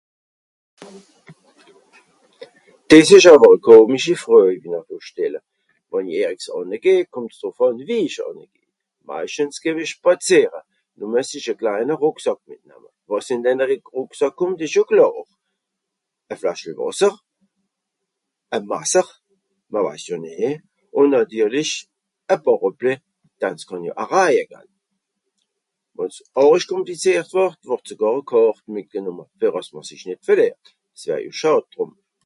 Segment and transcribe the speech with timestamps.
[2.89, 5.39] Dìs ìsch àwer e komischi Fröj, wo ìhr do stelle.
[5.91, 6.19] Wenn i(...)
[6.57, 8.17] ànnegeh(...)
[9.07, 10.61] meischtens geh-w-i spàzìere.
[10.97, 12.89] Nùmme es ìsch e kleine Rùcksàck mìtnamme.
[13.11, 15.13] Wàs ìn denne Rùcksàck kùmmt ìsch jo klàr.
[16.31, 17.13] E Flaschel Wàsser,
[18.55, 19.07] e Masser,
[19.71, 20.49] m'r weis jo nìe,
[20.99, 21.73] ùn nàtirlich,
[22.33, 22.93] e Bàràplì,
[23.39, 24.69] da es kann jo aa raja gall?
[25.95, 30.65] Wann's àrisch komplizìert word, word sogàr e Kàrt mìtgenùmme, fer àss m'r sich nìt verlìert.
[30.97, 31.91] Es wär jo schàd drùm.